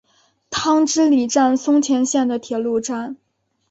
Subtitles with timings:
[0.49, 3.17] 汤之里站松前线的铁路站。